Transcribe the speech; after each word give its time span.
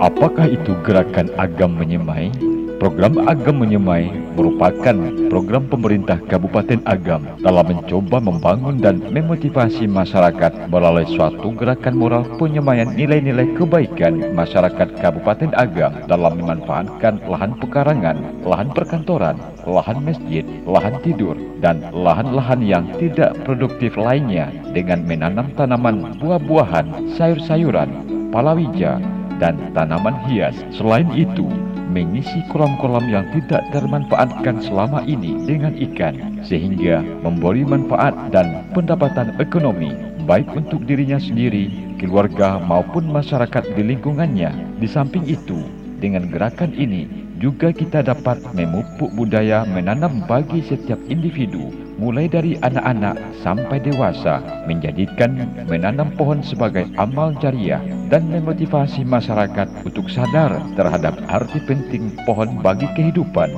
Apakah 0.00 0.48
itu 0.48 0.72
gerakan 0.80 1.28
agam 1.36 1.76
menyemai? 1.76 2.32
Program 2.80 3.20
Agam 3.28 3.60
Menyemai 3.60 4.08
merupakan 4.32 4.96
program 5.28 5.68
pemerintah 5.68 6.16
Kabupaten 6.24 6.80
Agam 6.88 7.28
dalam 7.44 7.68
mencoba 7.68 8.24
membangun 8.24 8.80
dan 8.80 9.04
memotivasi 9.04 9.84
masyarakat 9.84 10.72
melalui 10.72 11.04
suatu 11.04 11.52
gerakan 11.52 12.00
moral 12.00 12.24
penyemaian 12.40 12.88
nilai-nilai 12.96 13.52
kebaikan 13.52 14.32
masyarakat 14.32 14.96
Kabupaten 14.96 15.52
Agam 15.52 15.92
dalam 16.08 16.40
memanfaatkan 16.40 17.20
lahan 17.28 17.52
pekarangan, 17.60 18.16
lahan 18.48 18.72
perkantoran, 18.72 19.36
lahan 19.68 20.00
masjid, 20.00 20.48
lahan 20.64 20.96
tidur, 21.04 21.36
dan 21.60 21.84
lahan-lahan 21.92 22.64
yang 22.64 22.88
tidak 22.96 23.36
produktif 23.44 24.00
lainnya 24.00 24.48
dengan 24.72 25.04
menanam 25.04 25.52
tanaman 25.52 26.16
buah-buahan, 26.16 27.12
sayur-sayuran, 27.20 27.92
palawija, 28.32 29.19
dan 29.42 29.58
tanaman 29.72 30.14
hias. 30.28 30.54
Selain 30.70 31.08
itu, 31.16 31.48
mengisi 31.90 32.44
kolam-kolam 32.52 33.10
yang 33.10 33.26
tidak 33.34 33.66
termanfaatkan 33.74 34.62
selama 34.62 35.02
ini 35.08 35.34
dengan 35.48 35.74
ikan 35.90 36.38
sehingga 36.46 37.02
memberi 37.24 37.66
manfaat 37.66 38.14
dan 38.30 38.62
pendapatan 38.76 39.34
ekonomi 39.42 39.90
baik 40.30 40.46
untuk 40.54 40.86
dirinya 40.86 41.18
sendiri, 41.18 41.96
keluarga 41.98 42.62
maupun 42.62 43.10
masyarakat 43.10 43.74
di 43.74 43.82
lingkungannya. 43.82 44.78
Di 44.78 44.86
samping 44.86 45.26
itu, 45.26 45.58
dengan 45.98 46.30
gerakan 46.30 46.70
ini 46.76 47.08
juga 47.42 47.74
kita 47.74 48.04
dapat 48.04 48.38
memupuk 48.54 49.10
budaya 49.16 49.66
menanam 49.66 50.22
bagi 50.28 50.62
setiap 50.62 51.00
individu 51.10 51.89
mulai 52.00 52.32
dari 52.32 52.56
anak-anak 52.64 53.20
sampai 53.44 53.76
dewasa 53.84 54.40
menjadikan 54.64 55.36
menanam 55.68 56.08
pohon 56.16 56.40
sebagai 56.40 56.88
amal 56.96 57.36
jariah 57.44 57.84
dan 58.08 58.24
memotivasi 58.32 59.04
masyarakat 59.04 59.68
untuk 59.84 60.08
sadar 60.08 60.64
terhadap 60.80 61.20
arti 61.28 61.60
penting 61.68 62.16
pohon 62.24 62.56
bagi 62.64 62.88
kehidupan. 62.96 63.52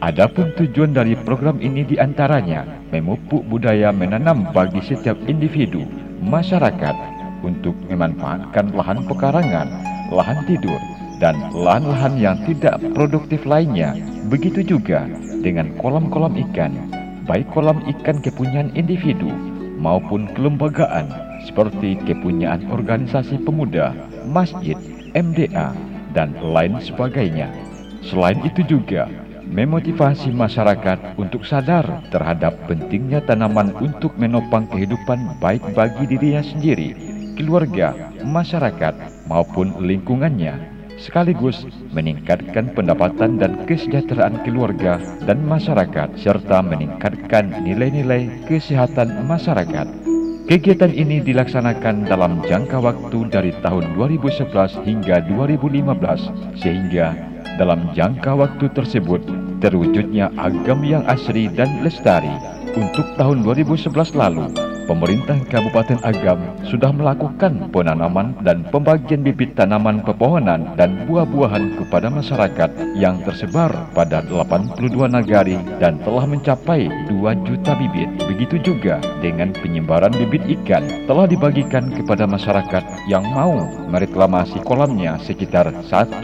Adapun 0.00 0.56
tujuan 0.56 0.96
dari 0.96 1.12
program 1.12 1.60
ini 1.60 1.84
di 1.84 2.00
antaranya 2.00 2.64
memupuk 2.88 3.44
budaya 3.52 3.92
menanam 3.92 4.48
bagi 4.56 4.80
setiap 4.80 5.20
individu, 5.28 5.84
masyarakat 6.24 6.96
untuk 7.44 7.76
memanfaatkan 7.92 8.72
lahan 8.72 9.04
pekarangan, 9.04 9.68
lahan 10.08 10.40
tidur, 10.48 10.80
dan 11.20 11.36
lahan-lahan 11.52 12.16
yang 12.16 12.36
tidak 12.48 12.80
produktif 12.96 13.44
lainnya. 13.44 13.92
Begitu 14.32 14.64
juga 14.64 15.04
dengan 15.44 15.76
kolam-kolam 15.76 16.32
ikan, 16.48 16.72
baik 17.30 17.46
kolam 17.54 17.78
ikan 17.86 18.18
kepunyaan 18.18 18.74
individu 18.74 19.30
maupun 19.78 20.26
kelembagaan 20.34 21.06
seperti 21.46 21.94
kepunyaan 22.02 22.66
organisasi 22.74 23.38
pemuda, 23.46 23.94
masjid, 24.26 24.74
MDA, 25.14 25.70
dan 26.10 26.34
lain 26.42 26.82
sebagainya. 26.82 27.46
Selain 28.02 28.42
itu 28.42 28.66
juga, 28.66 29.06
memotivasi 29.46 30.34
masyarakat 30.34 31.14
untuk 31.22 31.46
sadar 31.46 31.86
terhadap 32.10 32.58
pentingnya 32.66 33.22
tanaman 33.22 33.70
untuk 33.78 34.10
menopang 34.18 34.66
kehidupan 34.66 35.38
baik 35.38 35.62
bagi 35.70 36.10
dirinya 36.10 36.42
sendiri, 36.42 36.98
keluarga, 37.38 37.94
masyarakat, 38.26 39.22
maupun 39.30 39.78
lingkungannya 39.78 40.79
sekaligus 41.00 41.64
meningkatkan 41.96 42.70
pendapatan 42.76 43.40
dan 43.40 43.64
kesejahteraan 43.64 44.44
keluarga 44.44 45.00
dan 45.24 45.40
masyarakat 45.48 46.12
serta 46.20 46.60
meningkatkan 46.60 47.64
nilai-nilai 47.64 48.28
kesehatan 48.44 49.24
masyarakat. 49.24 49.88
Kegiatan 50.44 50.92
ini 50.92 51.22
dilaksanakan 51.24 52.10
dalam 52.10 52.42
jangka 52.44 52.82
waktu 52.82 53.18
dari 53.32 53.54
tahun 53.64 53.96
2011 53.96 54.82
hingga 54.84 55.22
2015 55.30 56.58
sehingga 56.58 57.14
dalam 57.56 57.92
jangka 57.94 58.34
waktu 58.34 58.66
tersebut 58.74 59.22
terwujudnya 59.62 60.32
agam 60.36 60.82
yang 60.82 61.06
asri 61.06 61.46
dan 61.54 61.84
lestari. 61.86 62.59
Untuk 62.70 63.02
tahun 63.18 63.42
2011 63.42 64.14
lalu, 64.14 64.46
pemerintah 64.86 65.34
Kabupaten 65.50 65.98
Agam 66.06 66.38
sudah 66.62 66.94
melakukan 66.94 67.66
penanaman 67.74 68.30
dan 68.46 68.62
pembagian 68.70 69.26
bibit 69.26 69.58
tanaman 69.58 69.98
pepohonan 70.06 70.70
dan 70.78 71.02
buah-buahan 71.10 71.82
kepada 71.82 72.06
masyarakat 72.06 72.70
yang 72.94 73.18
tersebar 73.26 73.74
pada 73.90 74.22
82 74.22 74.86
nagari 75.10 75.58
dan 75.82 75.98
telah 76.06 76.22
mencapai 76.30 76.86
2 77.10 77.46
juta 77.46 77.74
bibit. 77.74 78.10
Begitu 78.30 78.62
juga 78.62 79.02
dengan 79.18 79.50
penyebaran 79.50 80.14
bibit 80.14 80.46
ikan 80.62 80.86
telah 81.10 81.26
dibagikan 81.26 81.90
kepada 81.90 82.22
masyarakat 82.30 82.86
yang 83.10 83.26
mau 83.34 83.66
mereklamasi 83.90 84.62
kolamnya 84.62 85.18
sekitar 85.26 85.74
1,8 85.90 86.22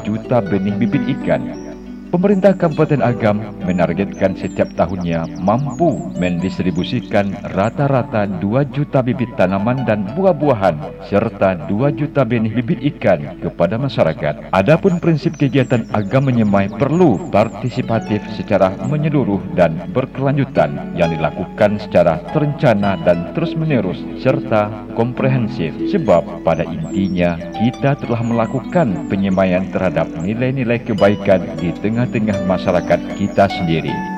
juta 0.00 0.40
benih 0.40 0.76
bibit 0.80 1.04
ikan 1.20 1.71
Pemerintah 2.12 2.52
Kabupaten 2.52 3.00
Agam 3.00 3.40
menargetkan 3.64 4.36
setiap 4.36 4.68
tahunnya 4.76 5.40
mampu 5.40 6.12
mendistribusikan 6.20 7.32
rata-rata 7.56 8.28
2 8.28 8.68
juta 8.68 9.00
bibit 9.00 9.32
tanaman 9.40 9.80
dan 9.88 10.04
buah-buahan 10.12 11.08
serta 11.08 11.64
2 11.72 11.72
juta 11.96 12.20
benih 12.28 12.52
bibit 12.52 12.84
ikan 12.84 13.40
kepada 13.40 13.80
masyarakat. 13.80 14.52
Adapun 14.52 15.00
prinsip 15.00 15.40
kegiatan 15.40 15.88
agam 15.96 16.28
menyemai 16.28 16.68
perlu 16.76 17.16
partisipatif 17.32 18.20
secara 18.36 18.76
menyeluruh 18.92 19.40
dan 19.56 19.80
berkelanjutan 19.96 20.92
yang 20.92 21.16
dilakukan 21.16 21.80
secara 21.80 22.20
terencana 22.36 23.00
dan 23.08 23.32
terus-menerus 23.32 24.04
serta 24.20 24.68
komprehensif 25.00 25.72
sebab 25.88 26.44
pada 26.44 26.68
intinya 26.68 27.40
kita 27.56 27.96
telah 28.04 28.20
melakukan 28.20 29.08
penyemaian 29.08 29.64
terhadap 29.72 30.12
nilai-nilai 30.20 30.76
kebaikan 30.84 31.40
di 31.56 31.72
tengah 31.80 32.01
tengah-tengah 32.02 32.42
masyarakat 32.50 33.00
kita 33.14 33.46
sendiri. 33.46 34.11